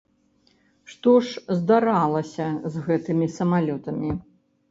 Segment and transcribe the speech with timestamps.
[0.93, 4.11] Што ж здаралася з гэтымі самалётамі?